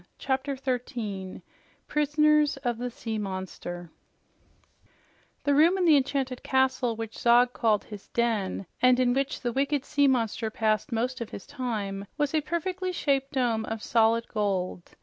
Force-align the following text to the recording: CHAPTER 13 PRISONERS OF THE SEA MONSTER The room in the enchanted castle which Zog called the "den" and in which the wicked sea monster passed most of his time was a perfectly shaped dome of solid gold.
CHAPTER 0.17 0.57
13 0.57 1.43
PRISONERS 1.87 2.57
OF 2.63 2.79
THE 2.79 2.89
SEA 2.89 3.19
MONSTER 3.19 3.91
The 5.43 5.53
room 5.53 5.77
in 5.77 5.85
the 5.85 5.95
enchanted 5.95 6.41
castle 6.41 6.95
which 6.95 7.15
Zog 7.15 7.53
called 7.53 7.85
the 7.87 8.01
"den" 8.15 8.65
and 8.81 8.99
in 8.99 9.13
which 9.13 9.41
the 9.41 9.53
wicked 9.53 9.85
sea 9.85 10.07
monster 10.07 10.49
passed 10.49 10.91
most 10.91 11.21
of 11.21 11.29
his 11.29 11.45
time 11.45 12.07
was 12.17 12.33
a 12.33 12.41
perfectly 12.41 12.91
shaped 12.91 13.33
dome 13.33 13.63
of 13.65 13.83
solid 13.83 14.27
gold. 14.27 14.95